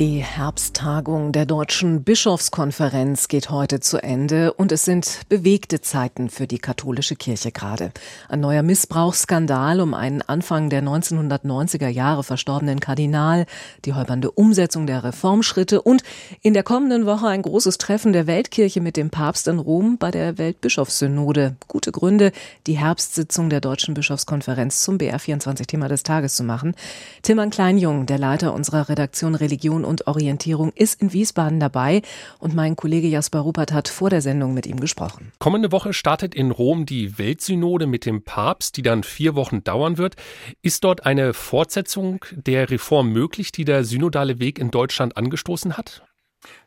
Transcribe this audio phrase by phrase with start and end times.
[0.00, 6.46] Die Herbsttagung der Deutschen Bischofskonferenz geht heute zu Ende und es sind bewegte Zeiten für
[6.46, 7.92] die katholische Kirche gerade.
[8.26, 13.44] Ein neuer Missbrauchsskandal um einen Anfang der 1990er Jahre verstorbenen Kardinal,
[13.84, 16.02] die holpernde Umsetzung der Reformschritte und
[16.40, 20.10] in der kommenden Woche ein großes Treffen der Weltkirche mit dem Papst in Rom bei
[20.10, 21.56] der Weltbischofssynode.
[21.68, 22.32] Gute Gründe,
[22.66, 26.74] die Herbstsitzung der Deutschen Bischofskonferenz zum BR24-Thema des Tages zu machen.
[27.20, 32.00] Tilman Kleinjung, der Leiter unserer Redaktion Religion und Orientierung ist in Wiesbaden dabei
[32.38, 35.32] und mein Kollege Jasper Rupert hat vor der Sendung mit ihm gesprochen.
[35.38, 39.98] Kommende Woche startet in Rom die Weltsynode mit dem Papst, die dann vier Wochen dauern
[39.98, 40.14] wird.
[40.62, 46.02] Ist dort eine Fortsetzung der Reform möglich, die der synodale Weg in Deutschland angestoßen hat?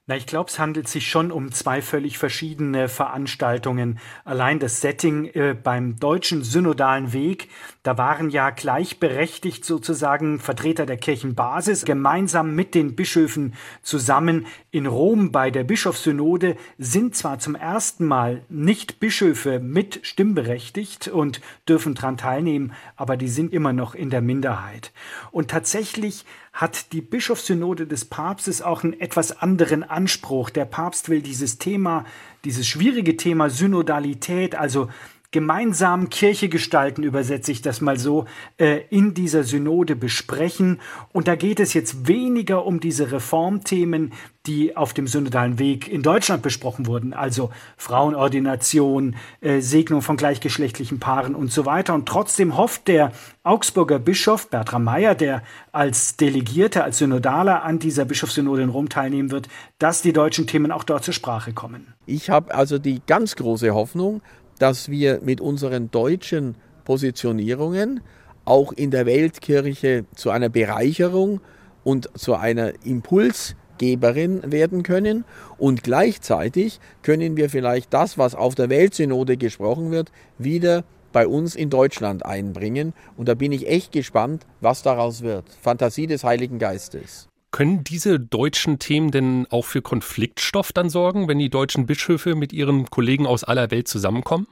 [0.05, 3.99] Na, ich glaube, es handelt sich schon um zwei völlig verschiedene Veranstaltungen.
[4.25, 7.47] Allein das Setting äh, beim deutschen synodalen Weg,
[7.83, 15.31] da waren ja gleichberechtigt sozusagen Vertreter der Kirchenbasis gemeinsam mit den Bischöfen zusammen in Rom
[15.31, 21.39] bei der Bischofssynode sind zwar zum ersten Mal nicht Bischöfe mit stimmberechtigt und
[21.69, 24.91] dürfen daran teilnehmen, aber die sind immer noch in der Minderheit.
[25.31, 30.51] Und tatsächlich hat die Bischofssynode des Papstes auch einen etwas anderen Anspruch.
[30.51, 32.05] Der Papst will dieses Thema,
[32.45, 34.87] dieses schwierige Thema Synodalität, also
[35.33, 38.25] gemeinsam Kirche gestalten, übersetze ich das mal so,
[38.57, 40.79] äh, in dieser Synode besprechen.
[41.11, 44.13] Und da geht es jetzt weniger um diese Reformthemen,
[44.45, 50.99] die auf dem synodalen Weg in Deutschland besprochen wurden, also Frauenordination, äh, Segnung von gleichgeschlechtlichen
[50.99, 51.95] Paaren und so weiter.
[51.95, 53.11] Und trotzdem hofft der
[53.41, 59.31] Augsburger Bischof Bertram Meyer, der als Delegierter, als Synodaler an dieser Bischofssynode in Rom teilnehmen
[59.31, 59.47] wird,
[59.79, 61.87] dass die deutschen Themen auch dort zur Sprache kommen.
[62.05, 64.21] Ich habe also die ganz große Hoffnung,
[64.63, 66.55] dass wir mit unseren deutschen
[66.85, 67.99] Positionierungen
[68.45, 71.41] auch in der Weltkirche zu einer Bereicherung
[71.83, 75.25] und zu einer Impuls Geberin werden können
[75.57, 81.55] und gleichzeitig können wir vielleicht das, was auf der Weltsynode gesprochen wird, wieder bei uns
[81.55, 82.93] in Deutschland einbringen.
[83.17, 85.43] Und da bin ich echt gespannt, was daraus wird.
[85.61, 87.27] Fantasie des Heiligen Geistes.
[87.53, 92.51] Können diese deutschen Themen denn auch für Konfliktstoff dann sorgen, wenn die deutschen Bischöfe mit
[92.51, 94.47] ihren Kollegen aus aller Welt zusammenkommen?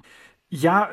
[0.53, 0.89] Ja,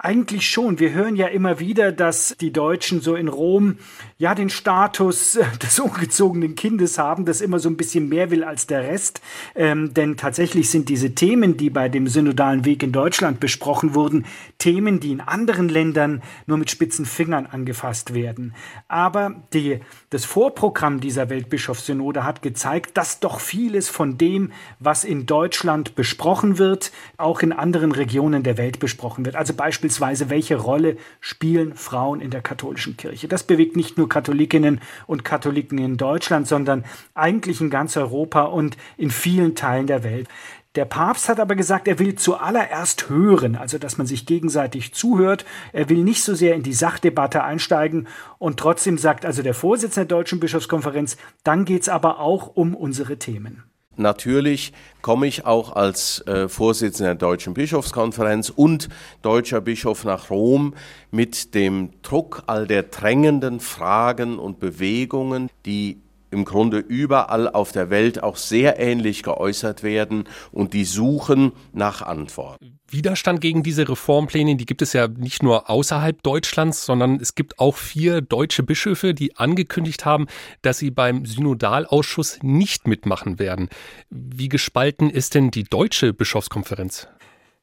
[0.00, 0.78] eigentlich schon.
[0.78, 3.76] Wir hören ja immer wieder, dass die Deutschen so in Rom
[4.16, 8.66] ja den Status des ungezogenen Kindes haben, das immer so ein bisschen mehr will als
[8.66, 9.20] der Rest.
[9.54, 14.24] Ähm, denn tatsächlich sind diese Themen, die bei dem synodalen Weg in Deutschland besprochen wurden,
[14.56, 18.54] Themen, die in anderen Ländern nur mit spitzen Fingern angefasst werden.
[18.88, 25.26] Aber die, das Vorprogramm dieser Weltbischofssynode hat gezeigt, dass doch vieles von dem, was in
[25.26, 29.34] Deutschland besprochen wird, auch in anderen Regionen der Welt besprochen gesprochen wird.
[29.34, 33.26] Also beispielsweise, welche Rolle spielen Frauen in der katholischen Kirche?
[33.26, 38.76] Das bewegt nicht nur Katholikinnen und Katholiken in Deutschland, sondern eigentlich in ganz Europa und
[38.96, 40.28] in vielen Teilen der Welt.
[40.76, 45.44] Der Papst hat aber gesagt, er will zuallererst hören, also dass man sich gegenseitig zuhört.
[45.72, 48.06] Er will nicht so sehr in die Sachdebatte einsteigen
[48.38, 52.74] und trotzdem sagt also der Vorsitzende der Deutschen Bischofskonferenz, dann geht es aber auch um
[52.74, 53.64] unsere Themen.
[53.96, 54.72] Natürlich
[55.02, 58.88] komme ich auch als äh, Vorsitzender der Deutschen Bischofskonferenz und
[59.20, 60.74] deutscher Bischof nach Rom
[61.10, 66.00] mit dem Druck all der drängenden Fragen und Bewegungen, die
[66.32, 72.02] im Grunde überall auf der Welt auch sehr ähnlich geäußert werden und die suchen nach
[72.02, 72.78] Antworten.
[72.88, 77.58] Widerstand gegen diese Reformpläne, die gibt es ja nicht nur außerhalb Deutschlands, sondern es gibt
[77.58, 80.26] auch vier deutsche Bischöfe, die angekündigt haben,
[80.60, 83.68] dass sie beim Synodalausschuss nicht mitmachen werden.
[84.10, 87.08] Wie gespalten ist denn die deutsche Bischofskonferenz?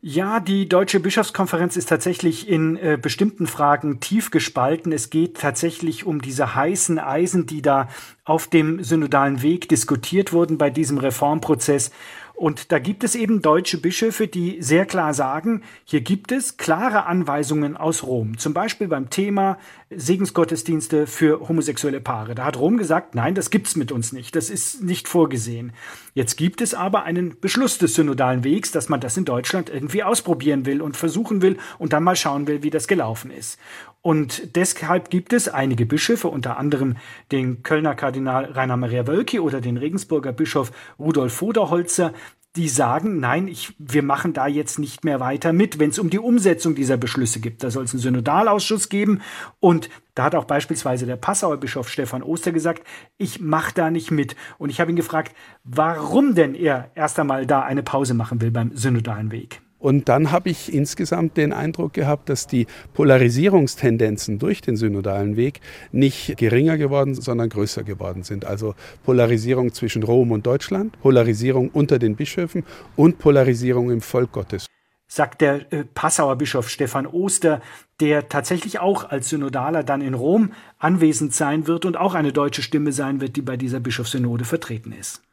[0.01, 4.93] Ja, die Deutsche Bischofskonferenz ist tatsächlich in äh, bestimmten Fragen tief gespalten.
[4.93, 7.89] Es geht tatsächlich um diese heißen Eisen, die da
[8.23, 11.91] auf dem synodalen Weg diskutiert wurden bei diesem Reformprozess.
[12.39, 17.05] Und da gibt es eben deutsche Bischöfe, die sehr klar sagen, hier gibt es klare
[17.05, 18.37] Anweisungen aus Rom.
[18.37, 19.57] Zum Beispiel beim Thema
[19.89, 22.35] Segensgottesdienste für homosexuelle Paare.
[22.35, 24.37] Da hat Rom gesagt, nein, das gibt's mit uns nicht.
[24.37, 25.73] Das ist nicht vorgesehen.
[26.13, 30.03] Jetzt gibt es aber einen Beschluss des synodalen Wegs, dass man das in Deutschland irgendwie
[30.03, 33.59] ausprobieren will und versuchen will und dann mal schauen will, wie das gelaufen ist.
[34.01, 36.95] Und deshalb gibt es einige Bischöfe, unter anderem
[37.31, 42.13] den Kölner Kardinal Rainer Maria Wölki oder den Regensburger Bischof Rudolf Voderholzer,
[42.55, 46.09] die sagen, nein, ich, wir machen da jetzt nicht mehr weiter mit, wenn es um
[46.09, 47.63] die Umsetzung dieser Beschlüsse geht.
[47.63, 49.21] Da soll es einen Synodalausschuss geben
[49.59, 52.83] und da hat auch beispielsweise der Passauer Bischof Stefan Oster gesagt,
[53.17, 54.35] ich mache da nicht mit.
[54.57, 58.51] Und ich habe ihn gefragt, warum denn er erst einmal da eine Pause machen will
[58.51, 59.61] beim synodalen Weg.
[59.79, 65.61] Und dann habe ich insgesamt den Eindruck gehabt, dass die Polarisierungstendenzen durch den synodalen Weg
[65.91, 68.45] nicht geringer geworden, sondern größer geworden sind.
[68.45, 72.65] Also Polarisierung zwischen Rom und Deutschland, Polarisierung unter den Bischöfen
[72.97, 74.65] und Polarisierung im Volk Gottes
[75.11, 77.61] sagt der äh, Passauer Bischof Stefan Oster,
[77.99, 82.61] der tatsächlich auch als Synodaler dann in Rom anwesend sein wird und auch eine deutsche
[82.61, 85.23] Stimme sein wird, die bei dieser Bischofssynode vertreten ist.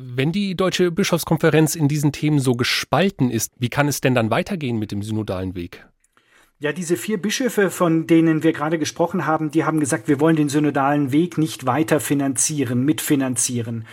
[0.00, 4.30] Wenn die Deutsche Bischofskonferenz in diesen Themen so gespalten ist, wie kann es denn dann
[4.30, 5.88] weitergehen mit dem synodalen Weg?
[6.60, 10.36] Ja, diese vier Bischöfe, von denen wir gerade gesprochen haben, die haben gesagt, wir wollen
[10.36, 13.86] den synodalen Weg nicht weiter finanzieren, mitfinanzieren.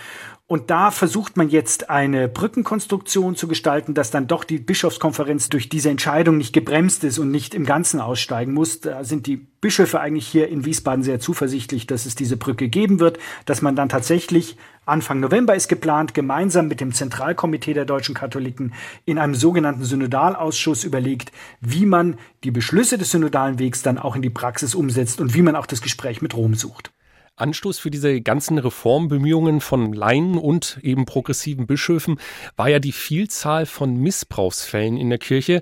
[0.47, 5.69] Und da versucht man jetzt eine Brückenkonstruktion zu gestalten, dass dann doch die Bischofskonferenz durch
[5.69, 8.79] diese Entscheidung nicht gebremst ist und nicht im Ganzen aussteigen muss.
[8.79, 12.99] Da sind die Bischöfe eigentlich hier in Wiesbaden sehr zuversichtlich, dass es diese Brücke geben
[12.99, 18.13] wird, dass man dann tatsächlich Anfang November ist geplant, gemeinsam mit dem Zentralkomitee der deutschen
[18.13, 18.73] Katholiken
[19.05, 24.21] in einem sogenannten Synodalausschuss überlegt, wie man die Beschlüsse des synodalen Wegs dann auch in
[24.21, 26.91] die Praxis umsetzt und wie man auch das Gespräch mit Rom sucht.
[27.37, 32.19] Anstoß für diese ganzen Reformbemühungen von Laien und eben progressiven Bischöfen
[32.55, 35.61] war ja die Vielzahl von Missbrauchsfällen in der Kirche.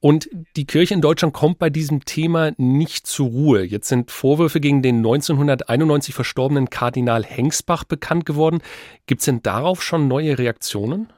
[0.00, 3.62] Und die Kirche in Deutschland kommt bei diesem Thema nicht zur Ruhe.
[3.62, 8.60] Jetzt sind Vorwürfe gegen den 1991 verstorbenen Kardinal Hengsbach bekannt geworden.
[9.06, 11.08] Gibt es denn darauf schon neue Reaktionen?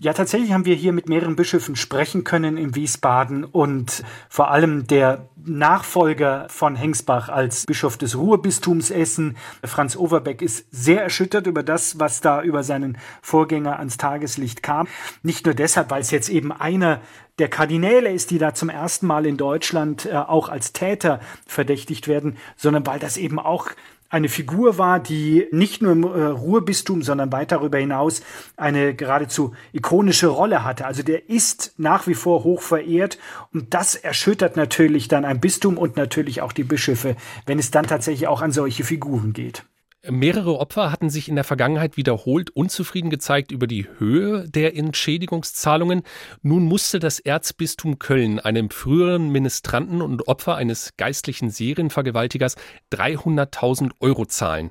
[0.00, 4.86] Ja, tatsächlich haben wir hier mit mehreren Bischöfen sprechen können in Wiesbaden und vor allem
[4.86, 11.64] der Nachfolger von Hengsbach als Bischof des Ruhrbistums Essen, Franz Overbeck, ist sehr erschüttert über
[11.64, 14.86] das, was da über seinen Vorgänger ans Tageslicht kam.
[15.24, 17.00] Nicht nur deshalb, weil es jetzt eben einer
[17.40, 22.06] der Kardinäle ist, die da zum ersten Mal in Deutschland äh, auch als Täter verdächtigt
[22.06, 23.70] werden, sondern weil das eben auch
[24.10, 28.22] eine Figur war, die nicht nur im äh, Ruhrbistum, sondern weit darüber hinaus
[28.56, 30.86] eine geradezu ikonische Rolle hatte.
[30.86, 33.18] Also der ist nach wie vor hoch verehrt
[33.52, 37.16] und das erschüttert natürlich dann ein Bistum und natürlich auch die Bischöfe,
[37.46, 39.64] wenn es dann tatsächlich auch an solche Figuren geht.
[40.10, 46.02] Mehrere Opfer hatten sich in der Vergangenheit wiederholt unzufrieden gezeigt über die Höhe der Entschädigungszahlungen.
[46.40, 52.56] Nun musste das Erzbistum Köln einem früheren Ministranten und Opfer eines geistlichen Serienvergewaltigers
[52.92, 54.70] 300.000 Euro zahlen.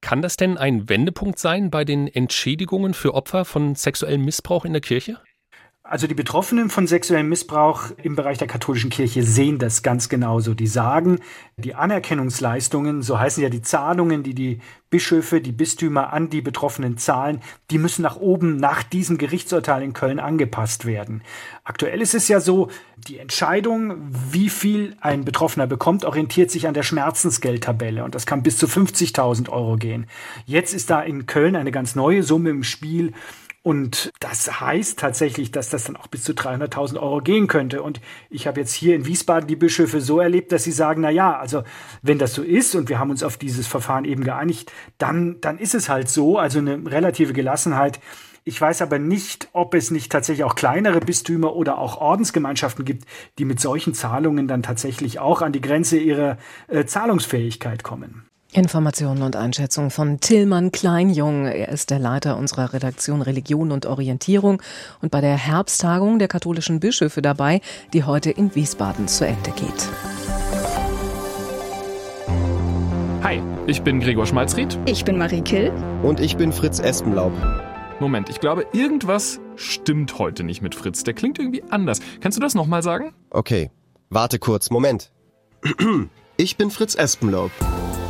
[0.00, 4.72] Kann das denn ein Wendepunkt sein bei den Entschädigungen für Opfer von sexuellem Missbrauch in
[4.72, 5.18] der Kirche?
[5.88, 10.52] Also die Betroffenen von sexuellem Missbrauch im Bereich der katholischen Kirche sehen das ganz genauso.
[10.52, 11.20] Die sagen,
[11.56, 14.60] die Anerkennungsleistungen, so heißen ja die Zahlungen, die die
[14.90, 17.40] Bischöfe, die Bistümer an die Betroffenen zahlen,
[17.70, 21.22] die müssen nach oben nach diesem Gerichtsurteil in Köln angepasst werden.
[21.62, 26.74] Aktuell ist es ja so, die Entscheidung, wie viel ein Betroffener bekommt, orientiert sich an
[26.74, 30.06] der Schmerzensgeldtabelle und das kann bis zu 50.000 Euro gehen.
[30.46, 33.12] Jetzt ist da in Köln eine ganz neue Summe im Spiel
[33.66, 37.82] und das heißt tatsächlich, dass das dann auch bis zu 300.000 Euro gehen könnte.
[37.82, 41.10] Und ich habe jetzt hier in Wiesbaden die Bischöfe so erlebt, dass sie sagen, na
[41.10, 41.64] ja, also
[42.00, 45.58] wenn das so ist und wir haben uns auf dieses Verfahren eben geeinigt, dann, dann
[45.58, 46.38] ist es halt so.
[46.38, 47.98] Also eine relative Gelassenheit.
[48.44, 53.04] Ich weiß aber nicht, ob es nicht tatsächlich auch kleinere Bistümer oder auch Ordensgemeinschaften gibt,
[53.40, 58.28] die mit solchen Zahlungen dann tatsächlich auch an die Grenze ihrer äh, Zahlungsfähigkeit kommen.
[58.56, 61.44] Informationen und Einschätzungen von Tillmann Kleinjung.
[61.44, 64.62] Er ist der Leiter unserer Redaktion Religion und Orientierung
[65.02, 67.60] und bei der Herbsttagung der katholischen Bischöfe dabei,
[67.92, 69.90] die heute in Wiesbaden zu Ende geht.
[73.22, 74.78] Hi, ich bin Gregor Schmalzried.
[74.86, 75.70] Ich bin Marie Kill.
[76.02, 77.32] Und ich bin Fritz Espenlaub.
[78.00, 81.04] Moment, ich glaube, irgendwas stimmt heute nicht mit Fritz.
[81.04, 82.00] Der klingt irgendwie anders.
[82.20, 83.12] Kannst du das nochmal sagen?
[83.28, 83.70] Okay,
[84.08, 85.12] warte kurz, Moment.
[86.38, 87.50] Ich bin Fritz Espenlaub.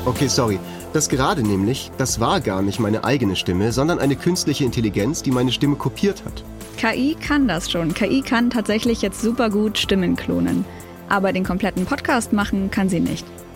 [0.07, 0.61] Okay, sorry.
[0.93, 5.33] Das gerade nämlich, das war gar nicht meine eigene Stimme, sondern eine künstliche Intelligenz, die
[5.33, 6.45] meine Stimme kopiert hat.
[6.79, 7.93] KI kann das schon.
[7.93, 10.65] KI kann tatsächlich jetzt super gut Stimmen klonen.
[11.09, 13.27] Aber den kompletten Podcast machen kann sie nicht.